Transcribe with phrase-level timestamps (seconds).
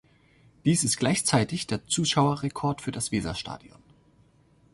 [0.65, 3.77] Dies ist gleichzeitig der Zuschauerrekord für das Weserstadion.